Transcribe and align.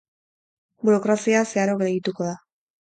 Burokrazia 0.89 1.45
zeharo 1.53 1.81
gehituko 1.87 2.29
da. 2.33 2.39